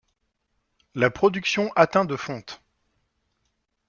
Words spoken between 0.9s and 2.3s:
La production atteint de